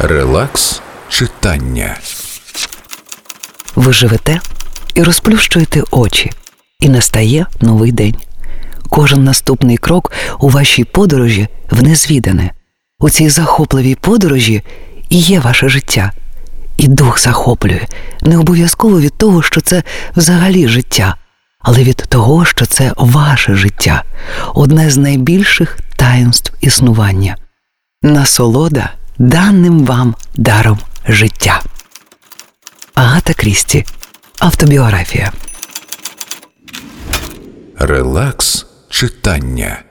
Релакс 0.00 0.82
читання. 1.08 1.96
Ви 3.76 3.92
живете 3.92 4.40
і 4.94 5.02
розплющуєте 5.02 5.82
очі, 5.90 6.30
і 6.80 6.88
настає 6.88 7.46
новий 7.60 7.92
день. 7.92 8.14
Кожен 8.88 9.24
наступний 9.24 9.76
крок 9.76 10.12
у 10.38 10.48
вашій 10.48 10.84
подорожі 10.84 11.48
в 11.70 11.82
незвідане. 11.82 12.50
У 12.98 13.10
цій 13.10 13.28
захопливій 13.28 13.94
подорожі 13.94 14.62
і 15.08 15.18
є 15.18 15.40
ваше 15.40 15.68
життя. 15.68 16.12
І 16.76 16.88
дух 16.88 17.20
захоплює 17.20 17.86
не 18.22 18.38
обов'язково 18.38 19.00
від 19.00 19.18
того, 19.18 19.42
що 19.42 19.60
це 19.60 19.82
взагалі 20.16 20.68
життя, 20.68 21.16
але 21.60 21.82
від 21.82 21.96
того, 21.96 22.44
що 22.44 22.66
це 22.66 22.92
ваше 22.96 23.54
життя, 23.54 24.02
одне 24.54 24.90
з 24.90 24.96
найбільших 24.96 25.78
таїнств 25.96 26.52
існування. 26.60 27.36
Насолода 28.02 28.90
даним 29.18 29.84
вам 29.84 30.14
даром 30.34 30.78
життя. 31.08 31.62
Агата 32.94 33.34
Крісті. 33.34 33.84
Автобіографія. 34.38 35.32
Релакс 37.78 38.66
читання. 38.90 39.82